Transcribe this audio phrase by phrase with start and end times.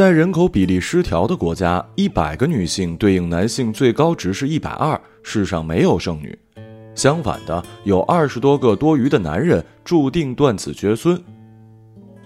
[0.00, 6.38] 在人口比例失调的国家，一百个女性对应男性最高值是一百二，世上没有剩女。
[6.94, 11.22] 相反的，有二十多个多余的男人，注定断子绝孙。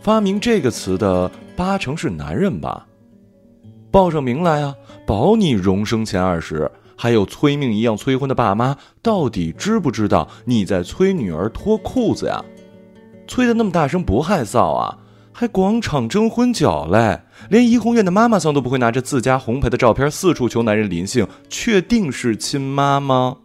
[0.00, 2.87] 发明这个词的八成是男人吧？
[3.91, 4.72] 报上名来啊，
[5.05, 6.70] 保你荣升前二十。
[6.95, 12.41] 还有催命一样催婚的爸妈，到底知不知道你在催女儿脱裤子呀？
[13.27, 14.97] 催的那么大声不害臊啊？
[15.37, 17.20] 还广场征婚角嘞？
[17.51, 23.39] 连怡红院的妈妈桑都不会拿着自家红牌的照片四处求男人临幸，确定是亲妈吗？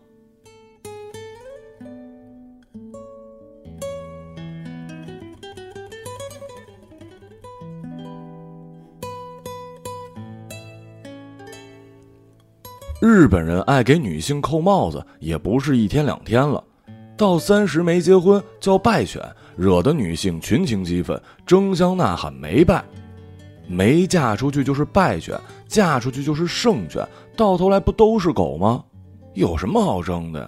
[13.01, 16.63] 日本人爱给女性扣帽子，也不是一天两天了。
[17.17, 19.21] 到三十没结婚叫败犬，
[19.59, 22.81] 惹得女性群情激愤，争相呐喊没败。
[23.67, 28.81] 没嫁出去就是败犬，嫁出去就是胜犬，到头来不都是狗吗？
[29.33, 30.47] 有什么好争的呀？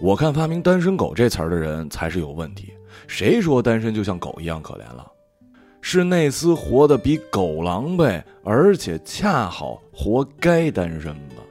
[0.00, 2.72] 我看发明“单身狗”这词儿的人才是有问题。
[3.08, 5.04] 谁说单身就像狗一样可怜了？
[5.82, 11.42] 是内斯活得比狗狼狈，而且恰好活该单身吧。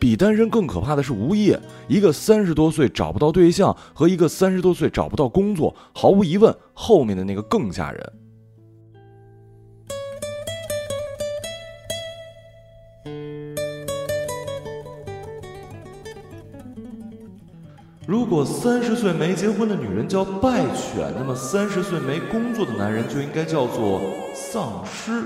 [0.00, 8.12] 比单身更可怕的是无业，一个三十多岁找不到对象和一个三十多岁找不到工作，毫无疑问，后面的那个更吓人。
[18.06, 24.00] 如果三十岁没结婚的女人叫败犬，那么三十岁没工作的男人就应该叫做
[24.34, 25.24] 丧尸。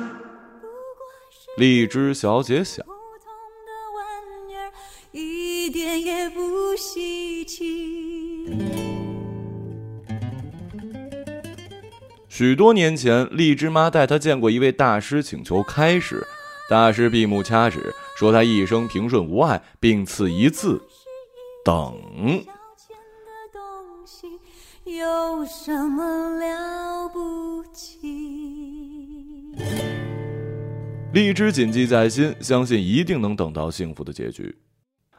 [1.59, 2.85] 荔枝小姐想。
[5.73, 8.47] 也不稀奇。
[12.29, 16.27] 许多年前，荔枝妈带她见过一位大师，请求开始。
[16.71, 20.81] 大师闭目掐指，说他一生平顺无碍，并赐一字：
[21.63, 21.95] 等。
[24.85, 28.09] 有什么了不起？
[31.13, 34.57] 荔枝谨记在心，相信一定能等到幸福的结局。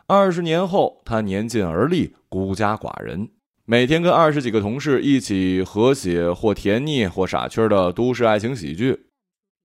[0.06, 3.30] 二十年后，他年近而立，孤家寡人，
[3.66, 9.08] 每天跟二十几个同事一起合写或甜腻或傻缺的都市爱情喜剧。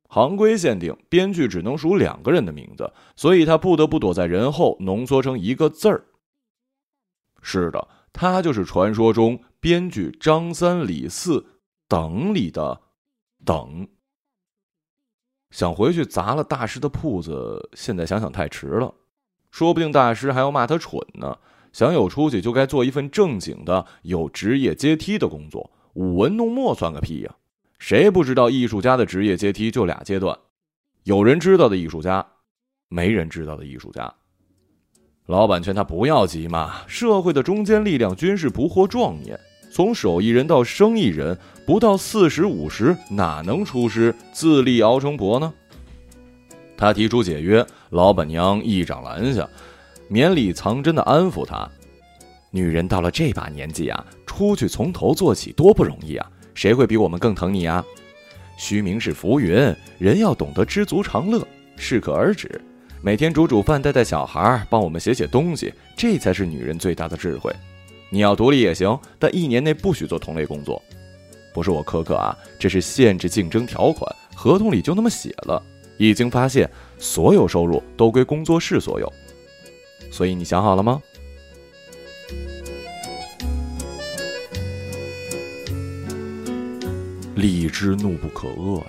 [0.08, 6.06] 行规限定，编剧只能数两个人的名字，所以他不得不躲在人后，浓缩成一个字儿。
[7.42, 11.44] 是的，他就是传说中编剧张三李四
[11.88, 12.80] 等里的
[13.44, 13.88] 等。
[15.50, 18.94] 想回去砸了大师的铺子，现在想想太迟了。
[19.50, 21.38] 说不定大师还要骂他蠢呢。
[21.72, 25.70] 想有出息，就该做一份正经的、有职业阶梯的工作。
[25.94, 27.34] 舞文弄墨算个屁呀！
[27.78, 30.36] 谁不知道艺术家的职业阶梯就俩阶段？
[31.04, 32.26] 有人知道的艺术家，
[32.88, 34.12] 没人知道的艺术家。
[35.26, 39.38] 老板劝他不要急嘛，社会的中坚力量均是不惑壮年。
[39.70, 45.52] 从手艺人到生意人，不到四十五十，哪能出师自立熬成婆呢？
[46.78, 49.46] 他提出解约，老板娘一掌拦下，
[50.06, 51.68] 绵里藏针的安抚他
[52.52, 57.84] ：“女人到了这把年纪啊，出去从头做起多不容易啊，谁会比我们更疼你啊？
[58.56, 61.44] 虚名是浮云，人要懂得知足常乐，
[61.76, 62.60] 适可而止。
[63.02, 67.52] 每天煮煮饭，带带小孩，帮我们写写东西，这才是女人最大的智慧。
[68.08, 70.80] 你要独立也行，但一年内不许做同类工作。
[71.52, 75.60] 不是我苛刻啊，这是限制竞争条款，合同里就那么写了。”
[75.98, 79.12] 已经发现，所有收入都归工作室所有，
[80.10, 81.02] 所以你想好了吗？
[87.34, 88.86] 荔枝怒不可遏呀！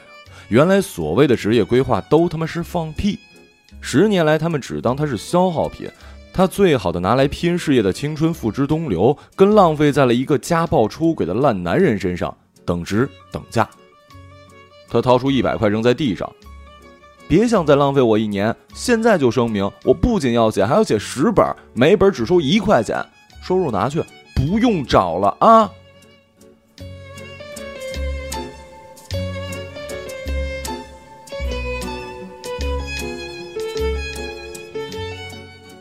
[0.47, 3.19] 原来所谓的职业规划都他妈是放屁！
[3.79, 5.87] 十年来，他们只当它是消耗品，
[6.33, 12.35] 他最好的拿来拼事业的青春付之东流，跟浪费在了一个家暴出轨的烂男人身上
[12.65, 13.69] 等值等价。
[14.87, 16.27] 他掏出一百块扔在地上。
[17.29, 18.55] 别想再浪费我一年！
[18.73, 21.45] 现在就声明，我不仅要写，还要写十本，
[21.75, 23.05] 每本只收一块钱，
[23.43, 24.01] 收入拿去，
[24.33, 25.71] 不用找了啊！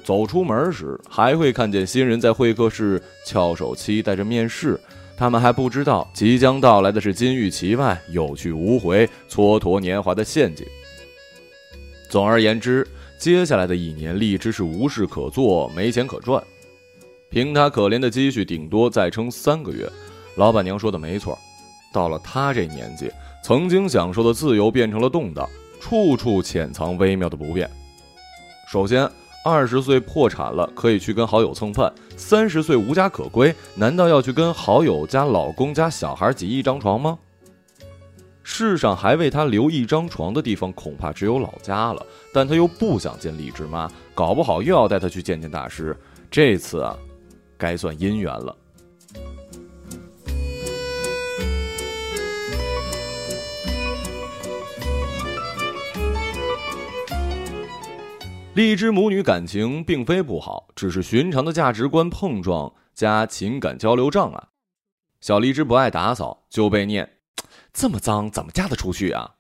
[0.05, 4.79] 走出门时，还会看见新人在会客室翘首期待着面试，
[5.17, 10.67] 他们还不知道，即将到来的是金玉其外、有去无回、蹉跎年华的陷阱。
[12.09, 12.87] 总而言之，
[13.19, 16.43] 接下来的一年，荔枝是无事可做，没钱可赚。
[17.31, 19.87] 凭他可怜的积蓄，顶多再撑三个月。
[20.37, 21.39] 老板娘说的没错，
[21.93, 23.11] 到了他这年纪，
[23.43, 25.49] 曾经享受的自由变成了动荡。
[25.81, 27.71] 处处潜藏微妙的不便。
[28.69, 29.09] 首先，
[29.45, 37.17] 二十岁破产了可以去跟好友蹭饭，三十岁无家可归，难道要去跟好友家老公家小孩挤一张床吗？
[38.51, 42.05] 世上还为他留一张床的地方，恐怕只有老家了。
[42.33, 45.95] 但他又不想见荔枝妈，搞不好又要带她去见见大师。
[46.31, 46.97] 这次啊，
[47.59, 48.57] 该算姻缘了。
[58.55, 64.43] 荔枝母女感情并非不好，只是寻常的价值观碰撞加情感交流障碍。
[65.21, 67.18] 小荔枝不爱打扫，就被念。
[67.79, 69.37] 这么脏，怎么嫁得出去啊？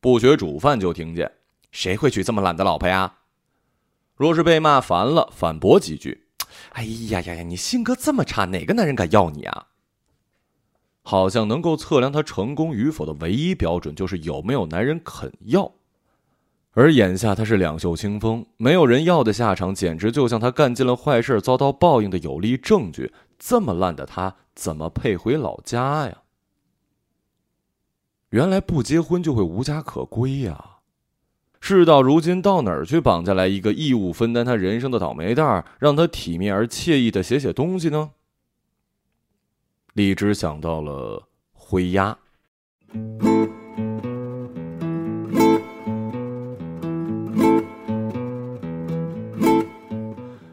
[0.00, 1.30] 不学煮饭就听见，
[1.70, 3.18] 谁会娶这么懒的老婆呀？
[4.16, 6.26] 若是被骂烦了，反驳几句
[6.74, 9.68] ：“哎呀呀呀，你性格这么差，哪个男人敢要你啊？”
[11.02, 15.72] 好像能够测量他成功与否的唯一标准，就是有没有男人肯要。
[16.72, 23.14] 而眼下他是两袖清风，没有人要的下场，简直就像他干尽了坏事遭到报应的有力证据。
[23.38, 26.22] 这么烂的他，怎么配回老家呀？
[28.30, 30.76] 原来不结婚就会无家可归呀！
[31.60, 38.10] 事到如今，到哪儿去绑架来一个义务分担他人生的倒霉蛋儿，让他体面而惬意的写写东西呢？
[39.94, 42.16] 荔枝想到了灰鸭。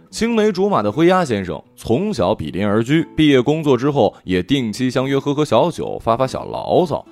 [0.09, 7.07] 青梅竹马的灰鸭先生从小比邻而居，毕业工作之后也定期相约喝喝小酒，发发小牢骚。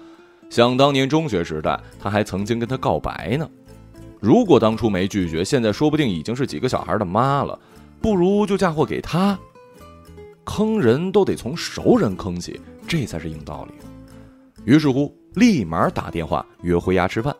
[0.49, 3.49] 想当年中学时代，他还曾经跟他告白呢。
[4.19, 7.59] 如果当初没拒绝，现在说不定已经是几个小孩的妈了。
[8.01, 9.37] 不如就嫁祸给他。
[10.43, 13.73] 坑人都得从熟人坑起，这才是硬道理。
[14.63, 17.35] 于是乎，立马打电话约灰鸭吃饭。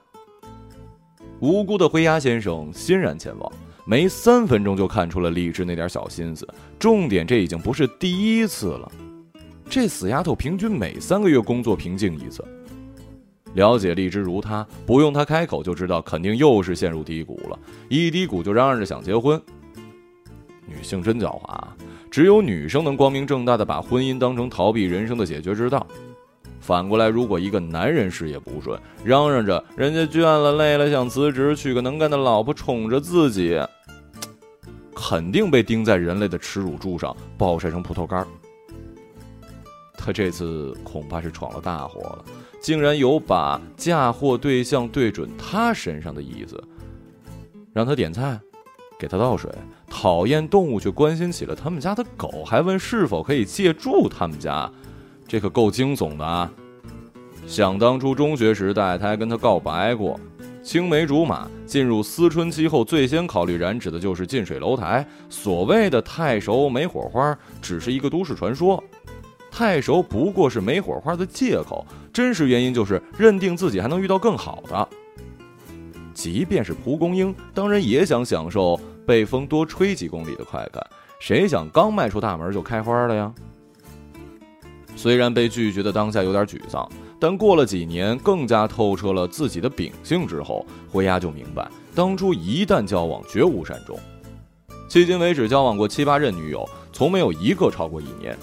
[1.39, 3.51] 无辜的灰鸭先生欣然前往，
[3.85, 6.47] 没三分钟就看出了荔枝那点小心思。
[6.79, 8.91] 重点，这已经不是第一次了。
[9.69, 12.43] 这死丫头平均每三个月工作瓶颈一次。
[13.55, 17.57] 了解荔枝如他，不用他开口就知道，肯定又是陷入低谷了。
[17.89, 19.41] 一低谷就嚷嚷着想结婚。
[20.67, 21.57] 女性真狡猾，
[22.09, 25.85] 只有女生能光明正大的把婚姻当成逃避人生的解决之道。
[26.59, 33.61] 反过来，如果一个男人事业不顺，嚷嚷着人家倦了累了想辞职，娶个能干的老婆宠着自己，
[34.95, 38.25] 肯定被钉在人类的耻辱柱上，暴晒成葡萄干。
[39.95, 42.25] 他这次恐怕是闯了大祸了。
[42.65, 46.59] 竟然有把嫁祸对象对准他身上的意思，
[47.71, 48.39] 让他点菜，
[48.97, 49.51] 给他倒水，
[49.87, 54.67] 讨厌动物却关心起了他们家的狗，还问是否可以借住他们家，
[55.27, 56.51] 这可够惊悚的啊！
[57.45, 60.19] 想当初中学时代，他还跟他告白过。
[60.63, 65.07] 青梅竹马进入思春期后，最先考虑染指的就是近水楼台。
[65.29, 68.83] 所谓的太熟没火花，只是一个都市传说。
[69.51, 71.85] 太熟不过是没火花的借口，
[72.15, 74.87] 真实原因就是认定自己还能遇到更好的。
[76.13, 80.81] 即便是蒲公英，当然也想享受被风多吹几公里的快感，
[81.19, 83.33] 谁想刚迈出大门就开花了呀？
[84.95, 93.99] 虽然被拒绝的当下有点沮丧，但过了几年，更加透彻了自己的秉性之后，灰鸭就明白，当初一旦交往，绝无善终。
[94.89, 98.37] 迄今为止，交往过七八任女友，从没有一个超过一年。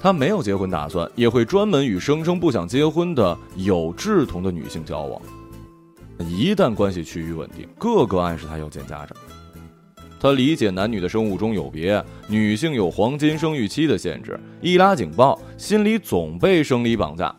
[0.00, 5.20] 他没有结婚打算，也会专门与声称不想结婚的有志同的女性交往。
[6.18, 9.16] 一旦关系趋于稳定，个个暗示他要见家长。
[10.18, 17.34] 他理解男女的生物钟有别，女性有黄金生育期的限制，一拉警报，心里总被生理绑架。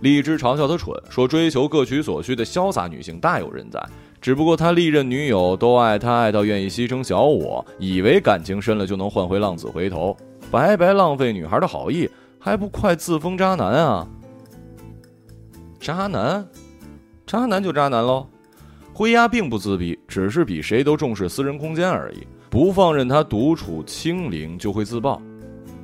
[0.00, 3.80] 荔枝嘲笑他蠢，说追求各取所需的潇洒女性大有人在，
[4.20, 10.16] 只不过他历任女友都爱他爱到愿意牺牲小我，以为感情深了就能换回浪子回头。
[10.50, 14.08] 白白浪费女孩的好意，还不快自封渣男啊！
[15.80, 16.46] 渣男，
[17.26, 18.26] 渣男就渣男喽。
[18.94, 22.26] 灰鸦并不自闭，只是比谁都重视私人空间而已。
[22.48, 25.20] 不放任他独处清零，就会自爆。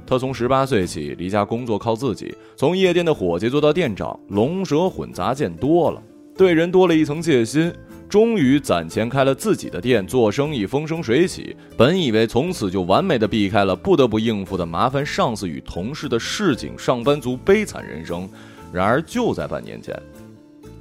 [0.07, 6.03] 他从十八岁起离家工作，靠自己，从夜店的伙计做到店长，龙蛇混杂见多了，
[6.37, 7.73] 对人多了一层戒心。
[8.13, 11.57] 终于攒钱开了自己的店，做生意风生水起。
[11.79, 18.29] 本以为从此就完美的避开了不得不应付的麻烦上司与同事的市井上班族悲惨人生，
[18.71, 19.99] 然而就在半年前，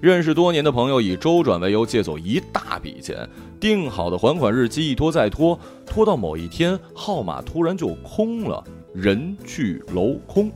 [0.01, 3.25] 认识多年的朋友以周转为由借走一大笔钱，
[3.61, 8.61] 定好的还款日期一拖再拖，拖到某一天号码突然就空了，
[8.93, 10.51] 人去楼空。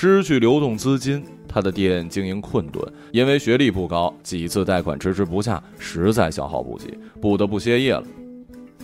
[0.00, 2.80] 失去流动资金，他的店经营困顿。
[3.10, 8.04] 因为学历不高，几次贷款迟迟不下，实在消耗不起，不得不歇业了。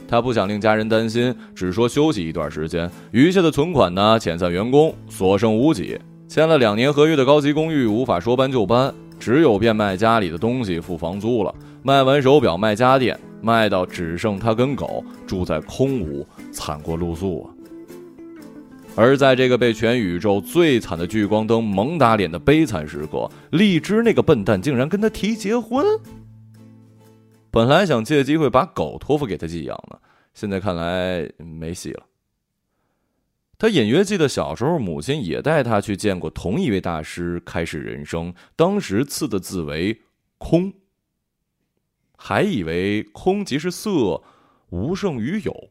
[0.09, 5.97] 他不想令家人担心，只说休息一段时间，余下的存款呢，遣散员工，所剩无几。
[6.27, 11.55] 签了两年合约的高级公寓无法说搬就搬，只有变卖家里的东西付房租了。
[11.85, 17.54] 卖完手表卖家电，卖到只剩他跟狗住在空屋，惨过露宿啊！
[18.97, 25.85] 而在这个被全宇宙最惨的聚光灯猛打脸的悲惨时刻，荔枝那个笨蛋竟然跟他提结婚。
[27.51, 29.99] 本来想借机会把狗托付给他寄养呢，
[30.33, 32.05] 现在看来没戏了。
[33.59, 40.03] 他隐约记得小时候母亲也带他去见过同一位大师开始人生，当时赐的字为
[40.39, 40.73] “空”，
[42.17, 44.23] 还以为空即是色，
[44.71, 45.71] 无胜于有。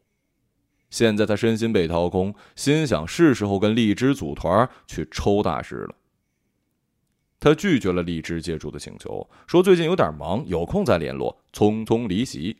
[0.94, 5.96] 现在他身心被掏空，心想是时候跟荔枝组团去抽大师了。
[7.40, 12.58] 他拒绝了荔枝借住的请求，说最近有点忙，有空再联络，匆匆离席。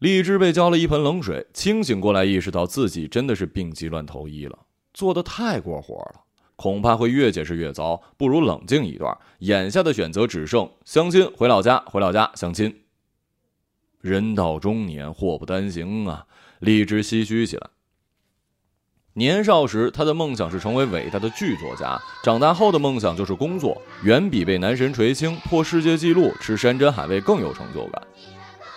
[0.00, 4.58] 荔枝被浇了一盆冷水，清醒过来，意识到自己真的是病急乱投医了，
[4.92, 6.20] 做的太过火了，
[6.56, 9.16] 恐怕会越解释越糟，不如冷静一段。
[9.38, 12.80] 眼下的选择只剩相亲，回老家，回老家相亲。
[14.02, 16.26] 人到中年，祸不单行啊！
[16.62, 17.68] 荔枝唏嘘起来。
[19.14, 28.00] 年少时，他的梦想是成为伟大的剧作家；长大后的梦想就是工作，远比被男神垂青、破世界纪录、吃山珍海味更有成就感。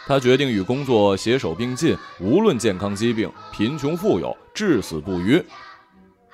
[0.07, 5.39] 他决定与工作携手并进，无论健康疾病、贫穷富有，至死不渝。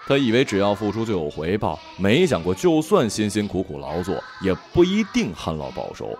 [0.07, 6.17] 他以为只要付出就有回报，没想过就算辛辛苦苦劳作，也不一定旱涝保收。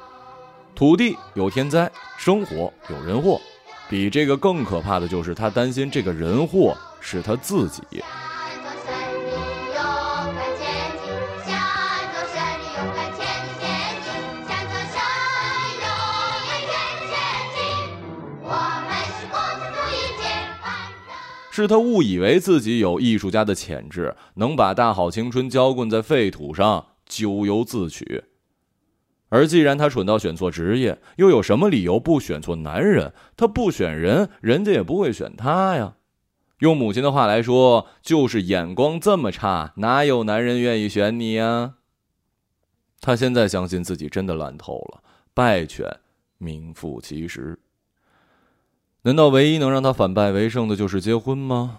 [0.75, 3.39] 土地有天灾，生活有人祸。
[3.91, 7.83] 比这个更可怕的就是，他担心这个人祸是他自己。
[21.53, 28.23] 是他误以为自己有艺术家的潜质，能把大好青春浇灌在废土上，咎由自取。
[29.31, 33.13] 而既然他蠢到选错职业，又有什么理由不选错男人？
[33.37, 35.95] 他不选人，人家也不会选他呀。
[36.59, 41.75] 用母亲的话来说，就是眼光这么差，哪有男人愿意选你呀？
[42.99, 45.01] 他现在相信自己真的烂透了，
[45.33, 45.87] 败犬
[46.37, 47.57] 名副其实。
[49.03, 51.77] 难道唯一能让他反败为胜的就是结婚吗？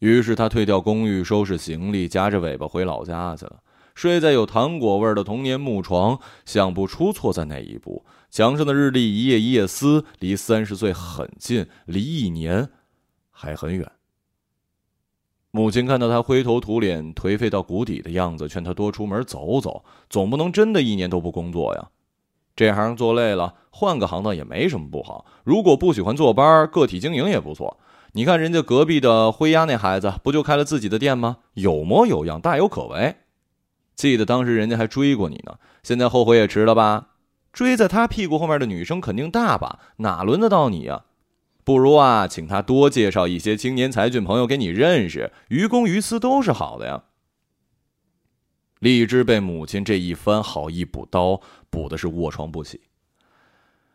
[0.00, 3.60] 于是他退掉公寓，收拾行李，夹着尾巴回老家去了。
[3.94, 8.04] 睡在有糖果味的童年木床，想不出错在哪一步。
[8.30, 12.68] 墙上的日历一页一页撕，离三十岁很近，离一年
[13.30, 13.90] 还很远。
[15.52, 21.90] 母亲看到他灰头土脸、颓废到谷底的样子，劝他多出门走走，总不能真的一年都不工作呀。
[22.56, 25.24] 这行做累了，换个行当也没什么不好。
[25.44, 27.78] 如果不喜欢坐班，个体经营也不错。
[28.14, 31.36] 你看人家隔壁的灰鸭那孩子，不就开了自己的店吗？
[31.54, 33.14] 有模有样，大有可为。
[33.94, 37.08] 记得当时人家还追过你呢，现在后悔也迟了吧？
[37.52, 41.04] 追在他屁股后面的女生肯定大把，哪轮得到你呀？
[41.62, 47.04] 不如啊，请他多介绍一些青年才俊朋友给你认识，于公于私都是好的呀。
[48.80, 52.82] 荔枝被母亲这一番好意补刀补的是卧床不起。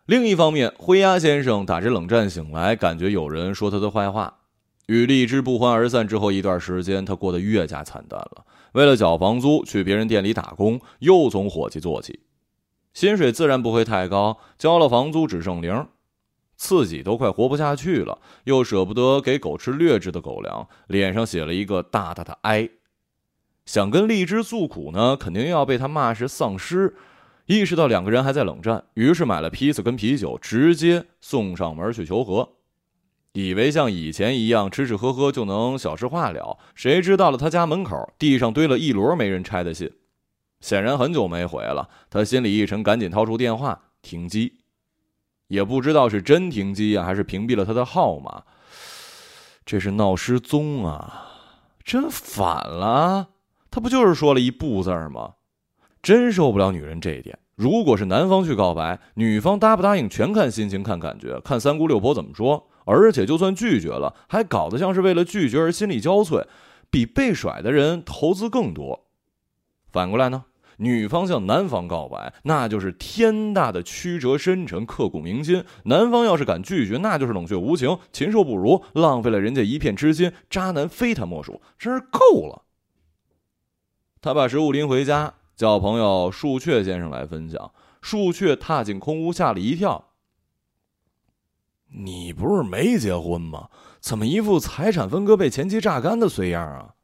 [0.05, 4.37] 另一方面，灰鸦先生打着冷战醒来，感觉有人说他的坏话。
[4.87, 8.45] 与荔枝不欢而散之后一段时间，他过得越加惨淡了。
[8.73, 12.19] 为了缴房租，去别人店里打工，又从伙计做起，
[12.93, 14.37] 薪水自然不会太高。
[14.57, 15.87] 交了房租只剩零，
[16.55, 22.69] 自己都快活不下去了，又舍不得给狗吃劣质的狗粮，脸上写了一个大大的哀。
[23.65, 26.95] 想跟荔枝诉苦呢，肯定要被他骂是丧尸。
[27.45, 32.47] 意识到两个人还在冷战，于是买了披萨跟啤酒，直接送上门去求和。
[33.33, 39.91] 以为像以前一样吃吃喝喝就能小事化了，谁知到了他家门口，地上堆了一摞没人拆的信，
[40.59, 41.89] 显然很久没回了。
[42.09, 44.53] 他心里一沉，赶紧掏出电话停机，
[45.47, 48.43] 也不知道是真停机呀，还是屏蔽了他的号码。
[49.65, 51.27] 这是闹失踪啊！
[51.83, 53.29] 真反了，
[53.69, 55.33] 他不就是说了一不字吗？
[56.01, 57.37] 真受不了女人这一点。
[57.55, 62.68] 如果是男方去告白，女方答不答应全看心情、看感觉、看三姑六婆怎么说。
[62.89, 66.45] 而且，就算拒绝了，还搞得像是为了拒绝而心力交瘁，
[66.89, 69.05] 比被甩的人投资更多。
[69.91, 70.45] 反过来呢，
[70.77, 82.63] 女方向男方告白，那就是天大的曲折深沉、刻骨铭心；男方要是敢拒绝，那就是冷血无情、禽兽不如，浪费了人家一片痴心，渣男非他莫属，真是够了。
[84.21, 87.71] 他把食物拎回家，叫朋友树雀先生来分享。
[88.01, 90.08] 树雀踏进空屋，吓了一跳
[91.89, 93.69] ：“你不是没结婚吗？
[93.99, 96.95] 怎么一副财产分割被前妻榨干的衰样啊？”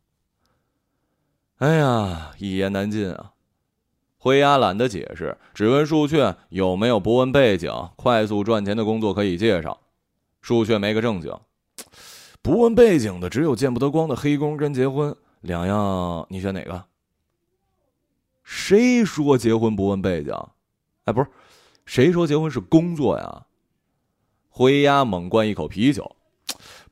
[1.57, 3.31] 哎呀，一言难尽啊！
[4.17, 9.79] 灰鸭懒得解释，只问树雀有没有不问背景、快速赚钱的工作可以介绍。
[10.41, 11.31] 树雀没个正经，
[12.41, 16.85] 不问背景的只有见不得光的黑工跟结婚，两样你选哪个？
[18.43, 20.33] 谁说结婚不问背景？
[21.05, 21.27] 哎，不是，
[21.85, 23.45] 谁说结婚是工作呀？
[24.57, 26.09] 灰鸭猛灌一口啤酒，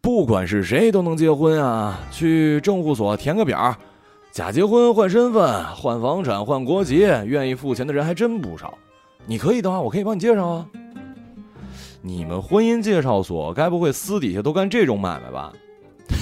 [0.01, 1.98] 不管是谁都能结婚啊！
[2.12, 3.74] 去政务所填个表，
[4.34, 8.77] 假结婚换身份、换房产、换国籍，愿意付钱的人还真不少。
[9.25, 10.67] 你可以的话，我可以帮你介绍啊。
[12.01, 15.53] 你们婚姻介绍所该不会私底下都干这种买卖吧？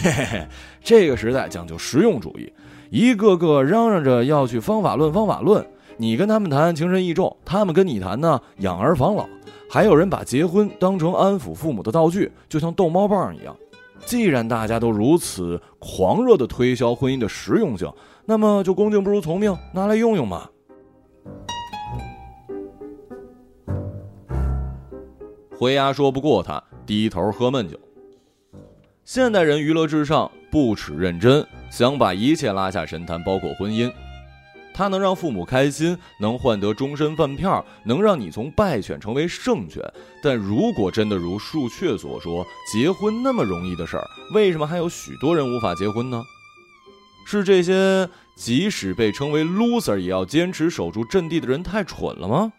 [0.03, 0.47] 嘿嘿嘿，
[0.83, 2.53] 这个时代讲究实用主义。
[2.91, 5.65] 一个个嚷嚷着要去方法论，方法论。
[5.97, 9.27] 你跟他们谈情深意重，他们跟你谈呢养儿防老。
[9.73, 13.55] 还有人把结婚当成安抚父母的道具，就像逗猫棒一样。
[14.05, 17.89] 既然大家都如此狂热的推销婚姻的实用性，
[18.25, 20.49] 那么就恭敬不如从命，拿来用用嘛。
[25.57, 27.79] 灰鸭说不过他，低头喝闷酒。
[29.05, 31.47] 现代人娱乐至上，不耻认真。
[31.69, 33.89] 想把一切拉下神坛，包括婚姻。
[34.73, 39.83] 它能让父母开心，能换得终身饭票，能让你从败犬成为胜犬。
[40.23, 46.23] 但如果真的如树雀所说，结婚那么容易的事儿，为什么还有许多人无法结婚呢？
[47.25, 52.51] 是这些即使被称为 loser 也要坚持守住阵地的人太蠢了吗？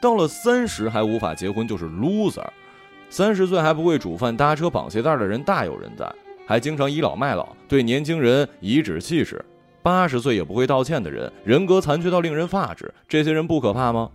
[0.00, 2.46] 到了三十还无法结婚就是 loser，
[3.10, 6.10] 三十岁还不会煮饭、搭车、绑鞋带的人大有人在。
[6.46, 9.44] 还经常倚老卖老，对年轻人颐指气使，
[9.86, 12.92] 八十岁也不会道歉的人，人格残缺到令人发指。
[13.06, 14.10] 这些人不可怕吗？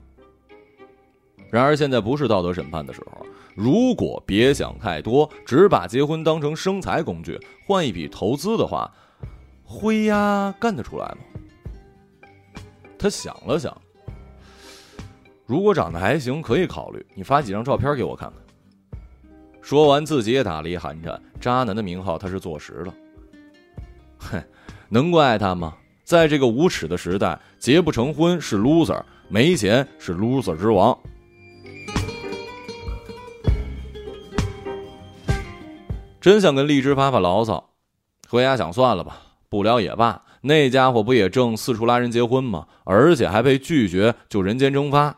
[1.49, 3.25] 然而现在不是道德审判的时候。
[3.55, 8.91] 如果别想太多，只把结婚当成生财工具，换一笔投资的话，
[9.63, 12.29] 灰鸭干得出来吗？
[12.99, 13.73] 他想了想，
[15.45, 17.05] 如果长得还行，可以考虑。
[17.15, 18.91] 你发几张照片给我看看。
[19.61, 21.17] 说完，自己也打了一寒颤。
[21.39, 22.93] 渣男的名号他是坐实了。
[24.17, 24.43] 哼，
[24.93, 25.75] 能怪他吗？
[26.03, 30.99] 在这个无耻的时代，结不成婚是 loser，没钱是 loser 之王。
[36.19, 37.69] 真想跟荔枝发发牢骚，
[38.27, 40.23] 回家想算了吧，不聊也罢。
[40.41, 42.67] 那家伙不也正四处拉人结婚吗？
[42.83, 45.15] 而且还被拒绝，就人间蒸发。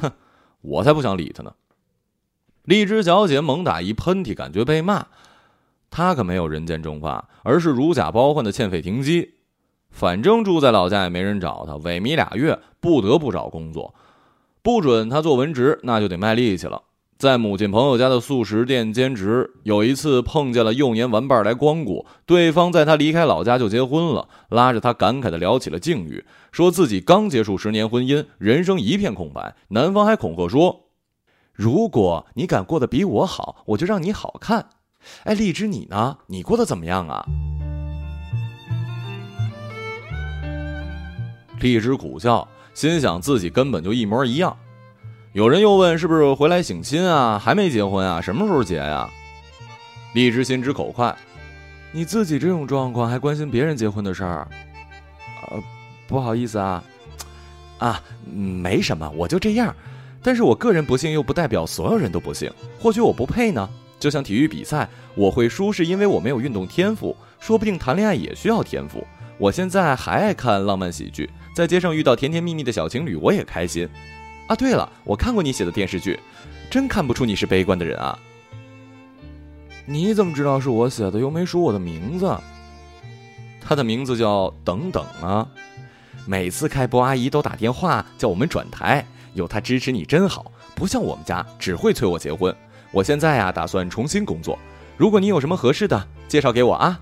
[0.00, 0.10] 哼，
[0.62, 1.52] 我才不想理他呢。
[2.62, 5.08] 荔枝小姐猛打一喷嚏，感觉被骂。
[5.96, 9.34] 他可没有人间蒸发，而是如假包换的欠费停机。
[9.90, 13.94] 反正住在老家也没人找他，萎靡俩月，不得不找工作。
[14.60, 16.82] 不准他做文职，那就得卖力气了。
[17.16, 19.52] 在母亲朋友家的素食店兼职。
[19.62, 29.54] 有一次碰见了幼年玩伴来光顾，对方在他离开老家就结婚了，拉着他感慨地聊起了境遇，说自己刚结束十年婚姻，人生一片空白。
[29.68, 30.86] 男方还恐吓说。
[31.52, 34.70] 如果你敢过得比我好，我就让你好看。
[35.24, 36.16] 哎，荔枝，你呢？
[36.26, 37.24] 你过得怎么样啊？
[41.60, 44.56] 荔枝苦笑，心想自己根本就一模一样。
[45.32, 47.38] 有人又问：“是不是回来省亲啊？
[47.38, 48.20] 还没结婚啊？
[48.20, 49.08] 什么时候结呀？”
[50.14, 51.16] 荔枝心直口快
[51.90, 54.48] ：“你自己这种状况还关心别人结婚的事儿？
[55.48, 55.62] 呃，
[56.06, 56.84] 不好意思啊，
[57.78, 58.00] 啊，
[58.32, 59.74] 没什么，我就这样。”
[60.22, 63.68] 但是我个人不幸又不代表所有人都不幸，或许我不配呢。
[63.98, 69.06] 就像体育比赛，我会输是因为我没有运动天赋，说不定谈恋爱也需要天赋。
[69.38, 73.88] 我现在还爱看浪漫喜剧，在街上遇到甜甜蜜蜜的小情侣，我也开心。
[74.46, 76.20] 啊，对了，我看过你写的电视剧，
[76.70, 78.18] 真看不出你是悲观的人啊。
[79.86, 81.18] 你怎么知道是我写的？
[81.18, 82.34] 又没署我的名字。
[83.60, 85.48] 他的名字叫等等啊，
[86.26, 89.04] 每次开播阿姨都打电话叫我们转台。
[89.32, 92.54] 有他支持你真好，不像我们家只会催我结婚。
[92.94, 94.56] 我现在呀，打算重新工作。
[94.96, 97.00] 如果你有什么合适的，介绍给我啊。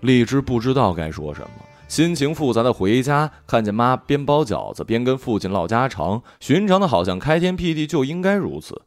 [0.00, 1.48] 荔枝不知道该说什么，
[1.86, 8.82] 心情复杂的回家，看见妈边包饺子边跟父亲唠家常，寻常的好像开天辟地就应该如此。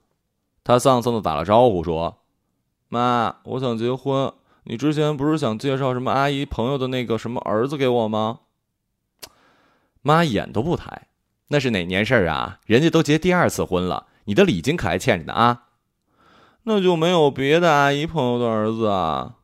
[0.65, 2.17] 他丧丧的打了招呼说
[2.89, 4.33] ：“妈，我想结婚。”
[4.65, 8.41] 你之前不是想介绍什么阿姨朋友的那个什么儿子给我吗？
[10.01, 11.07] 妈眼都不抬，
[11.51, 12.59] 那是哪年事儿啊？
[12.65, 15.63] 人家都结第二次婚了，你的礼金可还欠着呢啊！
[16.63, 19.35] 那就没有别的阿姨朋友的儿子啊？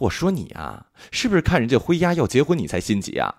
[0.00, 3.36] 我说你啊，是不是看人家灰丫要结婚你才心急啊？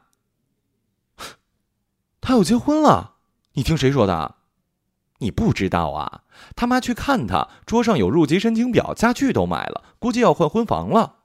[2.20, 3.18] 他要结婚了，
[3.54, 4.38] 你听谁说的？
[5.20, 6.24] 你不知道啊？
[6.56, 11.18] 他妈去看他，桌上有入籍申请表，家具都买了，估计要换婚房了。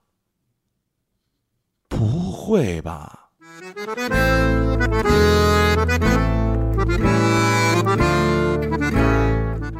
[1.89, 3.29] 不会吧？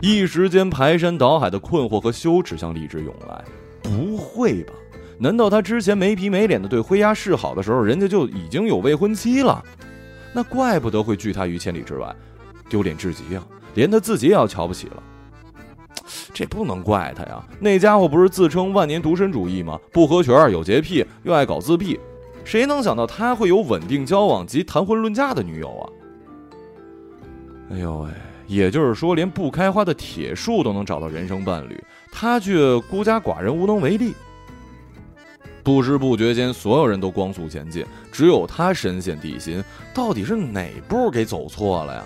[0.01, 3.43] 一时间排山倒海的困惑和羞耻向荔枝涌来。
[3.81, 4.73] 不会吧？
[5.17, 9.63] 难道他之前没皮没脸的对灰鸦示好的时候，人家就已经有未婚妻了？
[10.33, 12.13] 那怪不得会拒他于千里之外，
[12.67, 13.43] 丢脸至极啊！
[13.75, 15.03] 连他自己也要瞧不起了。
[16.33, 19.79] 这不能怪他呀，那家伙不是自称万年独身主义吗？
[19.91, 21.99] 不合群，有洁癖，又爱搞自闭，
[22.43, 25.83] 谁能想到他会有稳定交往及谈婚论嫁的女友啊？
[27.71, 28.09] 哎呦喂！
[28.47, 34.13] 也就是说，连不开花的铁树都能找到人生伴侣，他却孤家寡人，无能为力。
[35.63, 39.63] 不知不觉间，所有人都光速前进，只有他深陷地心。
[39.93, 42.03] 到底是哪步给走错了呀？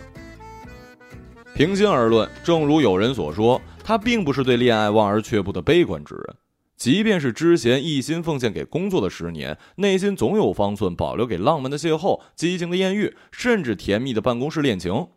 [1.55, 6.35] 平心而论，正如有人所说，他并不是对恋爱望而却步的悲观之人。
[6.77, 15.07] 即便是之前一心奉献给工作的十年，内心总有方寸保留给浪漫的邂逅、激情的艳遇，甚至甜蜜的办公室恋情。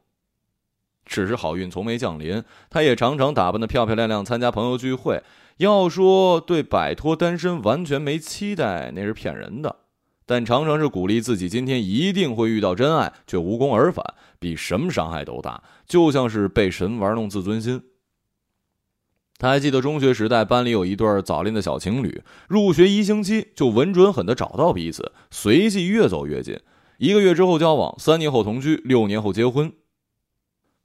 [1.10, 5.20] 只是好运从没降临，他也常常打扮的漂漂亮亮参加朋友聚会。
[5.56, 9.76] 要说对摆脱单身完全没期待，那是骗人的。
[10.24, 14.04] 但常常是鼓励自己今天一定会遇到真爱，却无功而返，
[14.38, 17.82] 比什么伤害都大，就像是被神玩弄自尊心。
[19.36, 26.56] 他还记得中学时代班里有一对早恋的小情侣，入学一星期就稳准狠的找到彼此，随即越走越近，
[26.98, 29.72] 一个月之后交往，三年后同居，六年后结婚。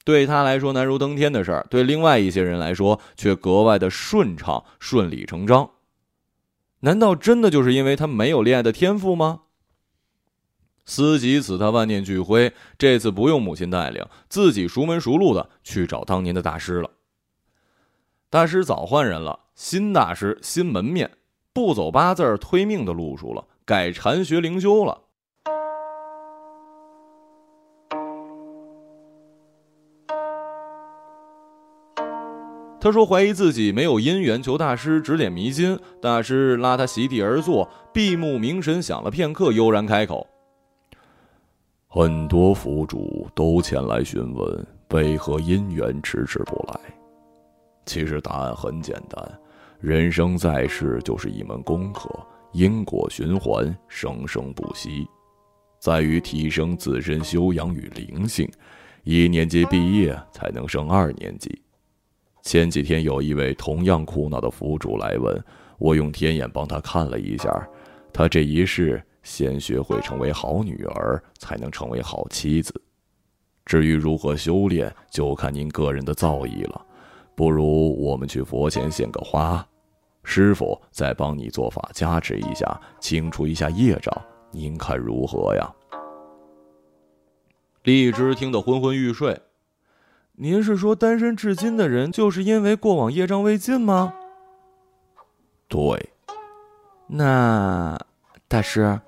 [0.06, 5.72] 对他来说难如登天的事儿，对另外一些人来说却格外的顺畅、顺理成章。
[6.82, 9.42] 难道真的就是因为他没有恋爱的天赋吗？
[10.86, 12.54] 思及此，他万念俱灰。
[12.78, 16.92] 这次不用母亲带领，自己熟门熟路的去找当年的大师了。
[18.30, 21.10] 大师早换人了，新大师、新门面，
[21.52, 25.05] 不走八字推命的路数了，改禅学灵修了。
[32.86, 35.76] 他说：“怀疑自己没有姻缘，求大师指点迷津。
[36.00, 40.28] 大师拉他席地而坐，闭目凝神，想了片刻，悠然开口
[41.90, 46.80] ：‘很多佛主都前来询问，为何姻缘迟迟不来？
[47.88, 49.40] 其实答案很简单，
[49.80, 52.08] 人生在世就是一门功课，
[52.52, 55.08] 因果循环，生生不息，
[55.80, 58.48] 在于提升自身修养与灵性。
[59.04, 61.60] 一年级毕业才能升二年级。’”
[62.46, 65.44] 前几天有一位同样苦恼的佛主来问，
[65.80, 67.68] 我用天眼帮他看了一下，
[68.14, 72.80] 他这一世先学会成为好女儿，才能成为好妻子。
[73.66, 76.86] 至于如何修炼，就看您个人的造诣了。
[77.34, 79.68] 不如我们去佛前献个花，
[80.24, 84.16] 师傅再帮你做法加持一下，清除一下业障，
[84.52, 85.74] 您看如何呀？
[87.82, 89.36] 荔枝听得昏昏欲睡。
[90.38, 94.14] 您是说单身至今的人，就是因为过往业障未尽吗？
[95.70, 96.10] 对。
[97.08, 97.98] 那
[98.48, 99.00] 大师，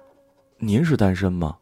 [0.57, 1.57] 您是单身吗？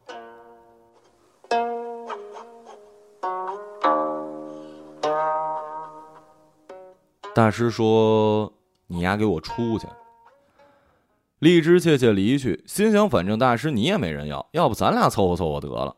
[7.34, 8.54] 大师说
[8.86, 9.88] ：“你丫给我出去！”
[11.40, 15.96] 荔枝怯怯离去，心想：反正大师你也没人要，要不咱俩凑合凑合得了。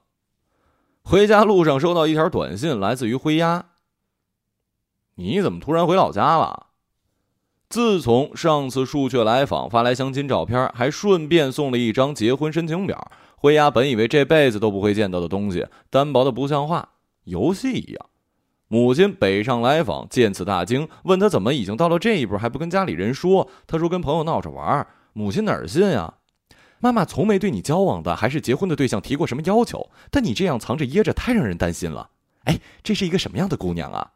[1.10, 3.64] 回家路上收到一条短信，来自于灰鸦。
[5.16, 6.68] 你怎么突然回老家了？
[7.70, 13.10] 自从上次树雀来访，发来相亲照片，还顺便送了一张结婚申请表。
[13.38, 16.90] 灰鸦本以为这辈子都不会见到的东西，单薄的不像话，
[17.24, 18.06] 游戏一样。
[18.68, 23.48] 母亲北上来访，见此大惊，问他怎么已经到了这一步还不跟家里人说？
[23.66, 24.86] 他说跟朋友闹着玩。
[25.14, 26.16] 母亲哪儿信呀？
[26.80, 32.10] 妈妈从没对你交往的还是结婚的对象提过什么要求，但你这样藏着掖着，太让人担心了。
[32.44, 34.12] 哎，这是一个什么样的姑娘啊？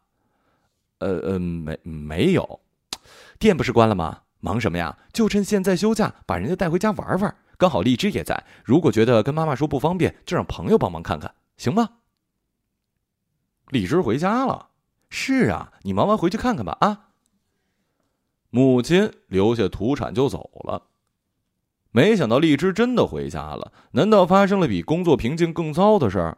[1.00, 2.62] 呃呃，没没有，
[3.40, 4.22] 店不是关了吗？
[4.40, 4.98] 忙什么呀？
[5.12, 7.36] 就趁现在休假，把人家带回家玩玩。
[7.58, 11.90] 刚好荔枝也在，如果觉得跟妈妈说不方便，就让朋友帮忙看看，行吗？
[13.70, 14.70] 荔枝回家了。
[15.10, 16.78] 是啊，你忙完回去看看吧。
[16.80, 17.10] 啊。
[18.50, 20.88] 母亲留下土产就走了。
[21.92, 26.38] 没想到荔枝真的回家了，难道发生了比工作瓶颈更糟的事儿？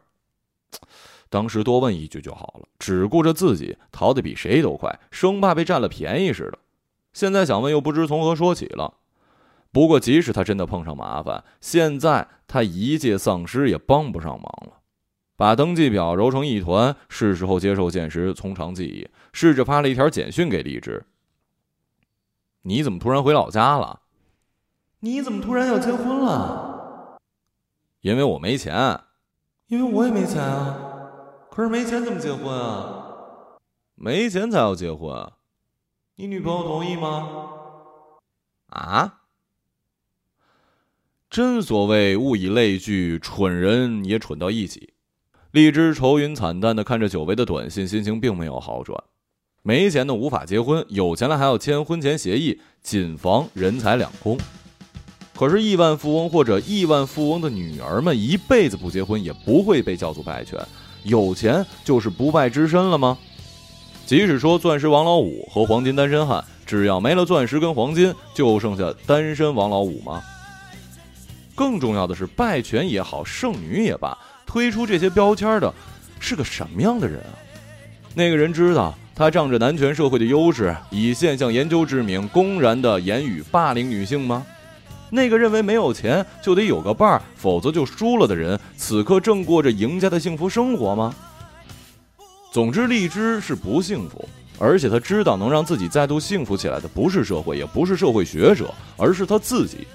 [1.30, 6.58] 当时多问一句就好了，只顾着自己逃得比谁都快，生怕被占了便宜似的。
[7.12, 8.94] 现在想问又不知从何说起了。
[9.72, 14.80] 不过即使他真的碰上麻烦，现在他一介丧尸也帮不上忙了。
[15.36, 19.08] 把登记表揉成一团，是时候接受现实，从长计议。
[19.32, 21.04] 试着发了一条简讯给荔枝
[22.62, 24.02] ：“你怎么突然回老家了？
[25.04, 27.18] 你怎么突然要结婚了？
[28.00, 28.74] 因为我没钱。
[29.66, 30.78] 因为我也没钱啊。
[31.50, 33.58] 可是没钱怎么结婚啊？
[33.96, 35.30] 没钱才要结婚。
[36.16, 37.28] 你女朋友同意吗？
[38.70, 39.20] 啊？
[41.28, 44.94] 真所谓物以类聚，蠢人也蠢到一起。”
[45.52, 49.04] 荔枝愁云惨淡的看着久违的短信，心情并没有好转。
[49.62, 54.38] 没钱的无法结婚，有钱了还要签婚前协议，谨防人财两空。
[55.36, 60.58] 可是亿万富翁或者亿万富翁的女儿们一辈子不结婚也不会被叫做败犬，
[61.02, 63.18] 有钱就是不败之身了吗？
[64.06, 70.22] 即使说钻石王老五和黄金单身汉，只要没了钻石跟黄金，就剩下单身王老五吗？
[71.54, 74.16] 更重要的是，败犬也好，剩女也罢。
[74.46, 75.72] 推出这些标签的
[76.20, 77.34] 是个什么样的人啊？
[78.14, 84.46] 那个人知道他仗着男权社会的优势，以现象研究之名，公然的言语霸凌女性吗？
[85.14, 91.14] 那个认为没有钱就得有个伴儿，否则就输了的人，此刻正过着赢家的幸福生活吗？
[92.52, 99.86] 总之，荔枝是不幸福，而且他知道能让自己再度幸福起来的不是社会，也不是社会学者，而是他自己。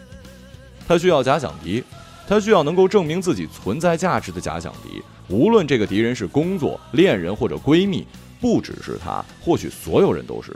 [0.88, 1.84] 他需要假想敌。
[2.28, 8.06] 他需要能够证明自己存在价值的假想敌，无论这个敌人是工作、恋人或者闺蜜，
[8.40, 10.56] 不只是他，或许所有人都是。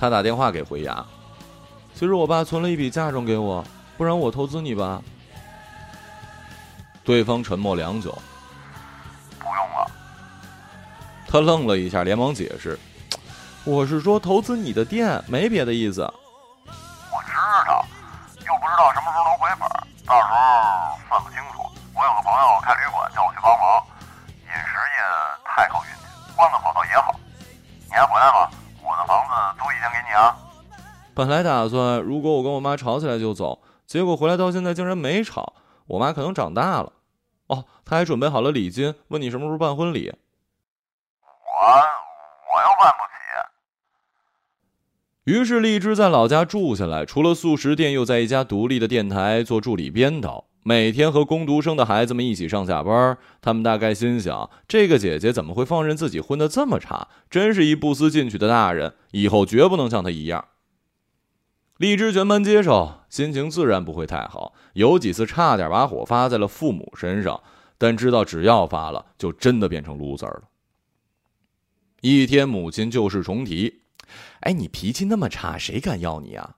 [0.00, 1.04] 他打电话给回雅，
[1.92, 3.62] 其实我爸存了一笔嫁妆给我，
[3.98, 5.02] 不然我投资你吧。
[7.04, 8.10] 对方沉默良久。
[9.38, 9.90] 不用了
[11.28, 12.80] 他愣了一下，连忙解释
[13.64, 16.00] ：“我是说投资你的店，没别的意思。”
[16.66, 17.36] 我知
[17.68, 17.84] 道，
[18.46, 19.68] 又不知道什么时候能回本，
[20.06, 21.60] 到时候算不清楚。
[21.94, 23.84] 我有个朋友开旅馆，叫我去帮忙，
[24.48, 25.04] 饮食业
[25.44, 27.14] 太靠运气，换个跑道也好。
[27.84, 28.50] 你还回来吗？
[31.20, 35.52] 本来打算如果我跟我妈吵起来就走，结果回来到现在竟然没吵。
[35.86, 36.94] 我妈可能长大了。
[37.48, 40.10] 哦，她还准备好了礼金，问你什么时候办婚礼。
[41.20, 43.04] 我我又办不
[45.30, 45.30] 起。
[45.30, 53.18] 于是荔枝在老家住下来，除了素食店，又在一家独立的电台做助理编导，每天和工读生的孩子们一起上下班。
[53.42, 57.08] 他们大概心想：这个姐姐怎么会放任自己混得这么差？
[57.28, 60.46] 真是一不思进取的大人，以后绝不能像她一样。
[61.80, 67.42] 荔枝全盘接受，心情自然不会太好，有几次差点把火发在了父母身上，
[67.78, 70.42] 但知道只要发了，就真的变成 loser 了。
[72.02, 73.80] 一天，母亲旧事重提。
[74.40, 76.56] 哎，你脾气那么差，谁敢要你啊？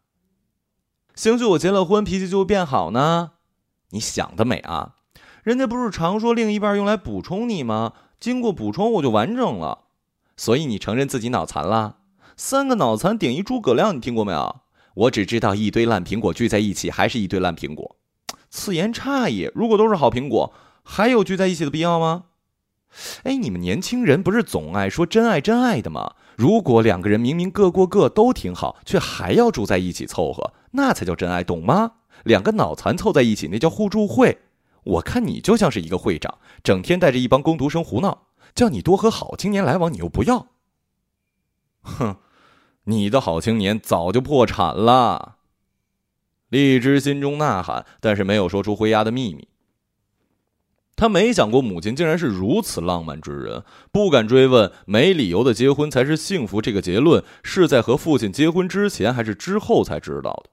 [1.15, 3.35] 兴许我结了婚，脾气就会变好呢？
[3.91, 4.97] 你想得美啊！
[5.45, 7.93] 人家不是常说另一半用来补充你吗？
[8.19, 9.85] 经过补充，我就完整了。
[10.37, 11.99] 所以你承认自己脑残了？
[12.37, 14.63] 三个脑残顶一诸葛亮，你听过没有？
[14.95, 17.97] 我只知道一堆烂苹果聚在一起还是一堆烂苹果。
[18.51, 19.51] 此言差矣。
[19.55, 20.53] 如果都是好苹果，
[20.83, 22.25] 还有聚在一起的必要吗？
[23.23, 26.15] 哎，你们年轻人不是总爱说真爱真爱的吗？
[26.37, 31.93] 如果两个人明明各过各都挺好，却还要住在一起凑合，那才叫真爱，懂吗？
[32.25, 34.39] 两个脑残凑在一起，那叫互助会。
[34.85, 40.49] 我看你就像是一个会长，整天带着一帮工读生胡闹，叫你多和好青年来往，你又不要。
[41.81, 42.17] 哼，
[42.85, 45.37] 你的好青年早就破产了。
[46.49, 49.49] 荔枝心中呐喊，但是没有说出灰鸦的秘密。
[50.95, 60.51] 他没想过母亲竟然是如此浪漫之人，不敢追问“没理由的结婚才是幸福”这个结论是在和父亲结婚之前还是之后才知道的。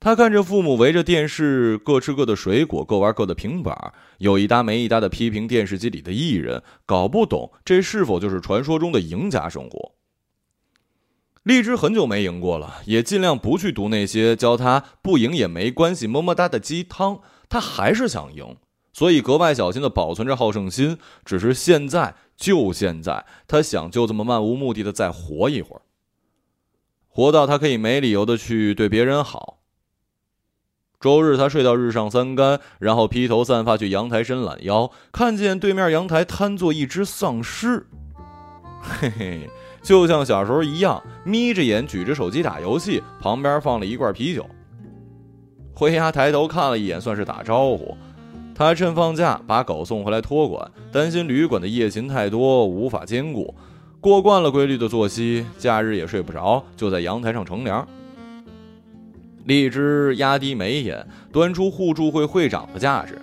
[0.00, 9.92] 他看着父母围着电视各吃各的水果，各玩各的平板，有一搭没一搭的批评电视机里的艺人，搞不懂这是否就是传说中的赢家生活。
[11.44, 18.56] 荔枝很久没赢过了，也尽量不去读那些教他不赢也没关系么么哒的鸡汤，他还是想赢。
[18.94, 25.82] 所以格外小心的保存着好胜心，只是现在就现在，他想就这么漫无目的的再活一会儿，
[27.08, 29.58] 活到他可以没理由的去对别人好。
[30.98, 37.88] 周日他睡到日上三竿，然后披头散发去阳台伸懒腰，看见对面阳台瘫坐一只丧尸，
[38.80, 39.50] 嘿嘿，
[39.84, 44.46] 就像小时候一样，眯着眼举着手机打游戏，旁边放了一罐啤酒。
[45.74, 47.94] 灰鸭抬头看了一眼，算是打招呼。
[48.54, 53.54] 他趁放假把狗送回来托管，担心旅馆的夜勤太多无法兼顾，
[54.00, 57.86] 过惯了规律的作息，假日也睡不着，就在阳台上乘凉。
[59.44, 63.20] 荔枝压低眉眼，端出互助会会长的架势。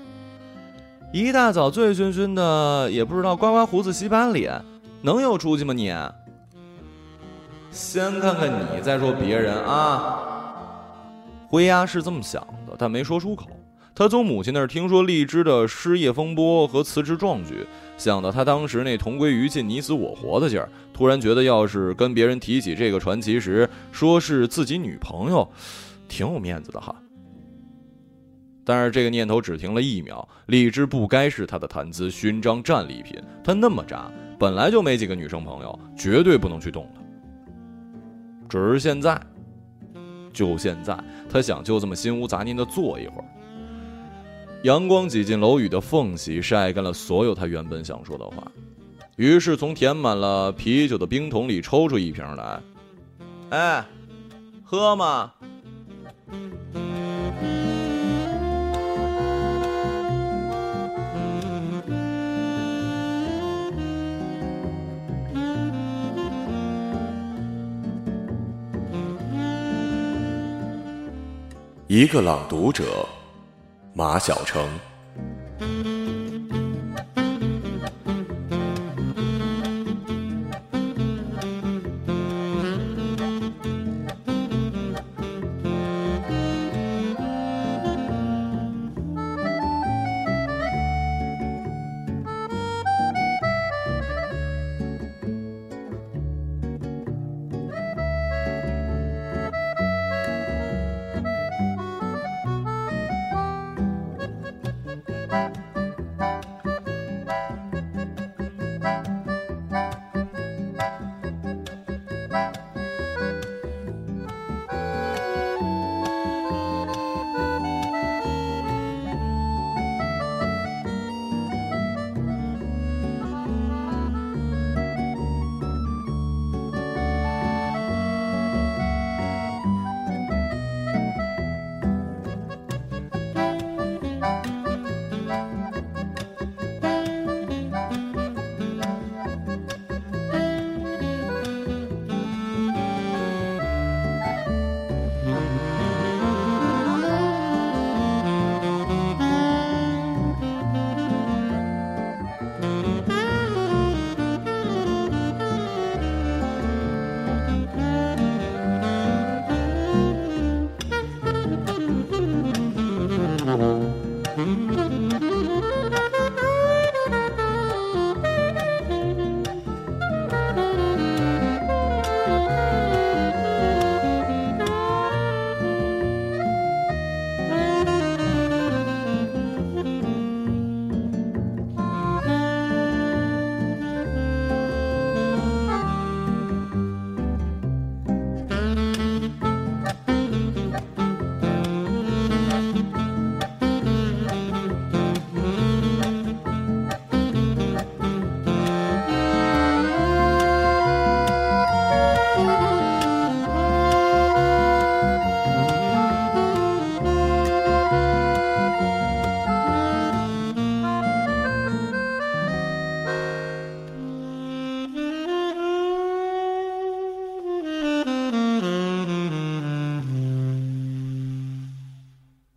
[1.12, 4.63] 一大早醉醺醺的，也不知道刮刮胡子、洗把脸，
[5.02, 5.91] 能有出息吗你？
[7.72, 10.20] 先看看你，再说别人啊。
[11.48, 13.48] 灰鸭是这么想的，但没说出口。
[13.94, 17.66] 他从母亲那儿听说荔枝的失业风波和辞职壮举，
[17.98, 25.48] 想到他当时那同归于尽、你死我活的劲儿，突然觉得要是跟别人提起这个传奇时，说是自己女朋友。
[26.08, 26.94] 挺有面子的哈，
[28.66, 30.28] 但是这个念头只停了一秒。
[30.48, 37.01] 荔枝不该是他的谈资、勋章、战利品，他那么渣，本来就没几个女生朋友，绝对不能去动他。
[38.52, 39.18] 只是现在，
[40.34, 43.26] 就现在，他想就这么心无杂念的坐一会儿。
[44.64, 48.44] 阳光挤进楼宇的缝隙，晒干了所有他原本想说的话。
[49.16, 52.60] 于是从填满了啤酒的冰桶里抽出一瓶来，
[53.52, 53.86] 哎，
[54.66, 55.32] 喝吗？
[71.94, 73.06] 一个朗读者，
[73.94, 74.66] 马晓成。